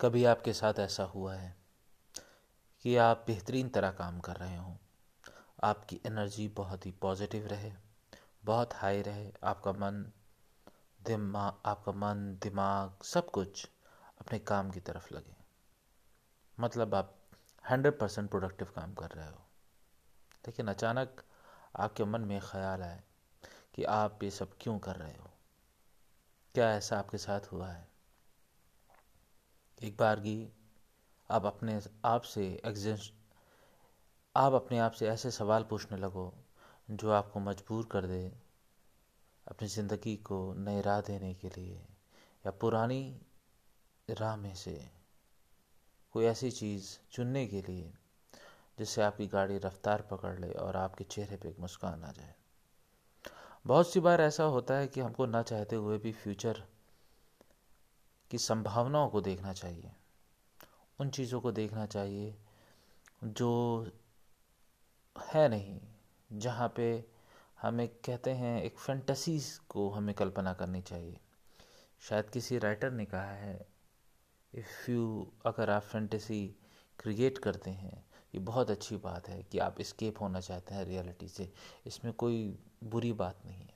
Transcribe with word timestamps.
कभी 0.00 0.24
आपके 0.24 0.52
साथ 0.52 0.74
ऐसा 0.78 1.04
हुआ 1.04 1.34
है 1.34 1.56
कि 2.80 2.96
आप 2.96 3.24
बेहतरीन 3.26 3.68
तरह 3.68 3.90
काम 3.90 4.20
कर 4.20 4.36
रहे 4.36 4.56
हों? 4.56 4.76
आपकी 5.62 6.00
एनर्जी 6.06 6.48
बहुत 6.48 6.86
ही 6.86 6.90
पॉजिटिव 6.90 7.46
रहे, 7.46 7.72
बहुत 8.44 8.74
हाई 8.74 9.02
रहे, 9.02 9.32
आपका 9.44 9.72
मन 9.72 10.12
दिमाग 11.02 11.62
आपका 11.66 11.92
मन, 11.92 12.38
दिमाग, 12.42 13.02
सब 13.02 13.30
कुछ 13.30 13.68
अपने 14.20 14.38
काम 14.38 14.70
की 14.70 14.80
तरफ़ 14.80 15.14
लगे। 15.14 15.36
मतलब 16.60 16.94
आप 16.94 17.18
हंड्रेड 17.70 17.98
परसेंट 17.98 18.30
प्रोडक्टिव 18.30 18.72
काम 18.76 18.94
कर 18.94 19.10
रहे 19.10 19.28
हो। 19.28 19.46
लेकिन 20.46 20.68
अचानक 20.68 21.22
आपके 21.76 22.04
मन 22.04 22.20
में 22.20 22.40
ख्याल 22.40 22.82
आए 22.82 23.04
कि 23.74 23.84
आप 23.84 24.22
ये 24.22 24.30
सब 24.30 24.56
क्यों 24.60 24.78
कर 24.78 24.96
रहे 24.96 25.16
हो? 25.16 25.33
क्या 26.54 26.70
ऐसा 26.70 26.98
आपके 26.98 27.18
साथ 27.18 27.40
हुआ 27.52 27.68
है? 27.68 27.88
एक 29.82 29.96
बार 29.96 30.20
की 30.20 30.52
आप 31.30 31.46
अपने 31.46 31.80
आप 32.04 32.22
से 32.22 32.60
एग्जिस्ट 32.64 33.14
आप 34.36 34.52
अपने 34.52 34.78
आप 34.78 34.92
से 34.92 35.08
ऐसे 35.08 35.30
सवाल 35.30 35.62
पूछने 35.62 35.98
लगो, 35.98 36.34
जो 36.90 37.10
आपको 37.10 37.40
मजबूर 37.40 37.88
कर 37.92 38.06
दे 38.06 38.32
अपनी 39.46 39.68
ज़िंदगी 39.68 40.16
को 40.16 40.54
नई 40.54 40.80
राह 40.80 41.00
देने 41.00 41.34
के 41.34 41.48
लिए 41.48 41.74
या 42.46 42.50
पुरानी 42.50 43.20
राह 44.10 44.36
में 44.36 44.54
से 44.54 44.90
कोई 46.12 46.24
ऐसी 46.24 46.50
चीज़ 46.50 46.98
चुनने 47.10 47.46
के 47.46 47.62
लिए 47.62 47.92
जिससे 48.78 49.02
आपकी 49.02 49.26
गाड़ी 49.26 49.58
रफ्तार 49.58 50.02
पकड़ 50.02 50.38
ले 50.38 50.52
और 50.52 50.76
आपके 50.76 51.04
चेहरे 51.04 51.36
पे 51.36 51.48
एक 51.48 51.60
मुस्कान 51.60 52.04
आ 52.04 52.12
जाए। 52.12 52.34
बहुत 53.66 53.92
सी 53.92 54.00
बार 54.00 54.20
ऐसा 54.20 54.44
होता 54.44 54.74
है 54.74 54.86
कि 54.86 55.00
हमको 55.00 55.26
ना 55.26 55.42
चाहते 55.42 55.76
हुए 55.76 55.98
भी 55.98 56.12
फ्यूचर 56.12 56.62
की 58.30 58.38
संभावनाओं 58.38 59.08
को 59.08 59.20
देखना 59.20 59.52
चाहिए, 59.52 59.92
उन 60.98 61.10
चीज़ों 61.10 61.40
को 61.40 61.52
देखना 61.52 61.86
चाहिए 61.86 62.34
जो 63.24 63.88
है 65.16 65.48
नहीं, 65.48 65.80
जहाँ 66.32 66.72
पे 66.76 67.04
हमें 67.62 67.88
कहते 67.88 68.30
हैं 68.30 68.62
एक 68.62 68.78
फैंटसीज 68.78 69.58
को 69.68 69.88
हमें 69.90 70.14
कल्पना 70.14 70.52
करनी 70.52 70.82
चाहिए। 70.82 71.18
शायद 72.00 72.30
किसी 72.30 72.58
राइटर 72.58 72.90
ने 72.90 73.04
कहा 73.04 73.30
है 73.32 73.66
इफ़ 74.52 74.90
यू 74.90 75.32
अगर 75.46 75.70
आप 75.70 75.82
फैंटेसी 75.82 76.46
क्रिएट 76.98 77.38
करते 77.38 77.70
हैं 77.70 78.04
ये 78.34 78.40
बहुत 78.40 78.70
अच्छी 78.70 78.96
बात 78.96 79.28
है 79.28 79.42
कि 79.42 79.58
आप 79.58 79.80
इस्केप 79.80 80.20
होना 80.20 80.40
चाहते 80.40 80.74
हैं 80.74 80.84
रियलिटी 80.84 81.28
से। 81.28 81.52
इसमें 81.86 82.12
कोई 82.12 82.58
बुरी 82.84 83.12
बात 83.12 83.42
नहीं 83.46 83.60
है। 83.60 83.74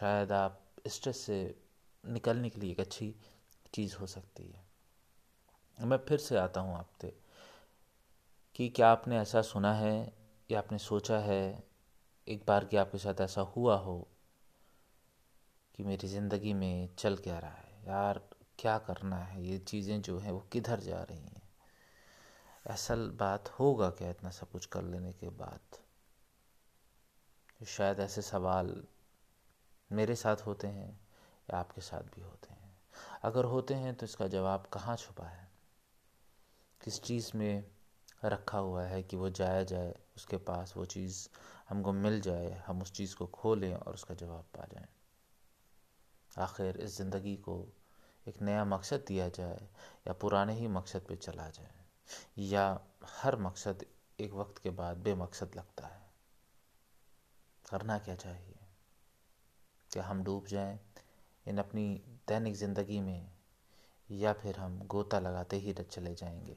शायद 0.00 0.32
आप 0.32 0.60
स्ट्रेस 0.88 1.18
से 1.18 1.54
निकलने 2.04 2.50
के 2.50 2.60
लिए 2.60 2.70
एक 2.70 2.80
अच्छी 2.80 3.14
चीज़ 3.74 3.96
हो 3.96 4.06
सकती 4.06 4.46
है। 4.46 4.64
मैं 5.78 5.98
फिर 6.08 6.18
से 6.18 6.36
आता 6.36 6.60
हूँ 6.60 6.76
आपसे 6.76 7.16
कि 8.54 8.68
क्या 8.68 8.88
आपने 8.88 9.18
ऐसा 9.18 9.42
सुना 9.42 9.74
है 9.74 10.12
या 10.50 10.58
आपने 10.58 10.78
सोचा 10.78 11.18
है 11.18 11.64
एक 12.28 12.44
बार 12.48 12.64
कि 12.64 12.76
आपके 12.76 12.98
साथ 12.98 13.20
ऐसा 13.20 13.40
हुआ 13.40 13.76
हो 13.76 14.08
कि 15.74 15.84
मेरी 15.84 16.08
ज़िंदगी 16.08 16.52
में 16.52 16.88
चल 16.98 17.16
क्या 17.16 17.38
रहा 17.38 17.50
है? 17.50 17.82
यार, 17.86 18.20
क्या 18.58 18.78
करना 18.78 19.16
है? 19.16 19.46
ये 19.46 19.58
चीज़ें 19.58 20.02
जो 20.02 20.18
हैं 20.18 20.32
वो 20.32 20.40
किधर 20.52 20.80
जा 20.80 21.02
रही 21.02 21.18
हैं? 21.18 21.33
असल 22.66 23.10
बात 23.10 23.48
होगा 23.48 23.90
क्या 23.90 24.10
इतना 24.10 24.30
सब 24.30 24.50
कुछ 24.50 24.66
कर 24.66 24.82
लेने 24.82 25.12
के 25.12 25.28
बाद? 25.28 25.60
शायद 27.66 28.00
ऐसे 28.00 28.22
सवाल 28.22 28.84
मेरे 29.92 30.14
साथ 30.14 30.36
होते 30.36 30.66
हैं 30.66 31.00
या 31.50 31.58
आपके 31.58 31.80
साथ 31.80 32.00
भी 32.00 32.20
होते 32.22 32.54
हैं। 32.54 32.76
अगर 33.22 33.44
होते 33.44 33.74
हैं 33.74 33.94
तो 33.94 34.06
इसका 34.06 34.28
जवाब 34.28 34.66
कहाँ 34.72 34.96
छुपा 34.96 35.26
है? 35.26 35.50
किस 36.84 37.02
चीज़ 37.02 37.30
में 37.34 37.64
रखा 38.24 38.58
हुआ 38.58 38.82
है 38.82 39.02
कि 39.02 39.16
वो 39.16 39.30
जाया 39.30 39.62
जाए, 39.62 39.94
उसके 40.16 40.36
पास 40.36 40.74
वो 40.76 40.84
चीज़ 40.84 41.28
हमको 41.68 41.92
मिल 41.92 42.20
जाए, 42.20 42.62
हम 42.66 42.82
उस 42.82 42.92
चीज़ 42.92 43.16
को 43.16 43.26
खो 43.26 43.54
लें 43.54 43.74
और 43.74 43.94
उसका 43.94 44.14
जवाब 44.14 44.44
पा 44.56 44.66
जाएँ? 44.74 44.88
आखिर 46.38 46.76
इस 46.76 46.96
ज़िंदगी 46.96 47.36
को 47.36 47.72
एक 48.28 48.42
नया 48.42 48.64
मकसद 48.64 49.04
दिया 49.08 49.28
जाए 49.28 49.68
या 50.06 50.12
पुराने 50.12 50.54
ही 50.54 50.68
मकसद 50.68 51.00
पे 51.00 51.16
चला 51.16 51.50
जाए? 51.50 51.83
या 52.38 52.80
हर 53.04 53.36
मकसद 53.36 53.84
एक 54.20 54.32
वक्त 54.32 54.62
के 54.62 54.70
बाद 54.70 54.96
बेमकसद 54.96 55.54
लगता 55.56 55.86
है। 55.86 56.12
करना 57.70 57.98
क्या 57.98 58.14
चाहिए? 58.14 58.58
क्या 59.92 60.04
हम 60.04 60.24
डूब 60.24 60.46
जाएँ 60.46 60.80
इन 61.48 61.58
अपनी 61.58 62.04
दैनिक 62.28 62.54
ज़िंदगी 62.54 63.00
में? 63.00 63.32
या 64.10 64.32
फिर 64.32 64.56
हम 64.56 64.82
गोता 64.82 65.18
लगाते 65.18 65.56
ही 65.56 65.72
चले 65.72 66.14
जाएँगे, 66.14 66.56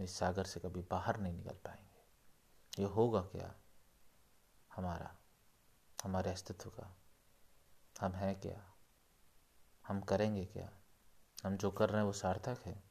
इस 0.00 0.18
सागर 0.18 0.44
से 0.44 0.60
कभी 0.60 0.80
बाहर 0.80 1.16
नहीं 1.16 1.32
निकल 1.32 1.54
पाएँगे? 1.54 2.82
ये 2.82 2.88
होगा 2.88 3.20
क्या 3.20 3.54
हमारा, 4.76 5.16
हमारे 6.04 6.30
अस्तित्व 6.30 6.70
का? 6.70 6.96
हम 8.00 8.12
हैं 8.12 8.40
क्या? 8.40 8.74
हम 9.86 10.00
करेंगे 10.00 10.44
क्या? 10.44 10.70
हम 11.44 11.56
जो 11.56 11.70
कर 11.70 11.88
रहे 11.88 11.98
हैं 11.98 12.06
वो 12.06 12.12
सार्थक 12.12 12.60
है। 12.64 12.87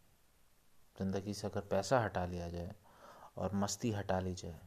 ज़िंदगी 0.99 1.33
से 1.33 1.47
अगर 1.47 1.61
पैसा 1.61 1.99
हटा 1.99 2.25
लिया 2.25 2.49
जाए 2.49 2.75
और 3.37 3.55
मस्ती 3.55 3.91
हटा 3.91 4.19
ली 4.19 4.33
जाए, 4.33 4.59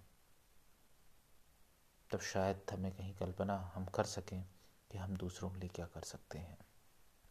तब 2.10 2.20
शायद 2.20 2.60
हमें 2.72 2.92
कहीं 2.92 3.14
कल्पना 3.14 3.72
हम 3.74 3.84
कर 3.86 4.04
सकें 4.04 4.42
कि 4.90 4.98
हम 4.98 5.16
दूसरों 5.16 5.50
के 5.50 5.60
लिए 5.60 5.68
क्या 5.68 5.86
कर 5.86 6.00
सकते 6.00 6.38
हैं। 6.38 6.58